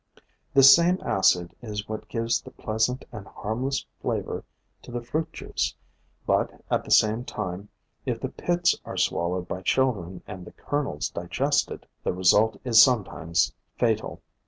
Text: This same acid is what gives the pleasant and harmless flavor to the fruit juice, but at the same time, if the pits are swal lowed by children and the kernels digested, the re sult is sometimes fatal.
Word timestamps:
This 0.55 0.75
same 0.75 0.97
acid 1.05 1.53
is 1.61 1.87
what 1.87 2.07
gives 2.07 2.41
the 2.41 2.49
pleasant 2.49 3.05
and 3.11 3.27
harmless 3.27 3.85
flavor 4.01 4.43
to 4.81 4.89
the 4.91 5.03
fruit 5.03 5.31
juice, 5.31 5.75
but 6.25 6.59
at 6.71 6.83
the 6.83 6.89
same 6.89 7.23
time, 7.23 7.69
if 8.03 8.19
the 8.19 8.29
pits 8.29 8.75
are 8.83 8.95
swal 8.95 9.29
lowed 9.33 9.47
by 9.47 9.61
children 9.61 10.23
and 10.25 10.43
the 10.43 10.53
kernels 10.53 11.09
digested, 11.09 11.85
the 12.03 12.13
re 12.13 12.23
sult 12.23 12.59
is 12.63 12.81
sometimes 12.81 13.53
fatal. 13.75 14.23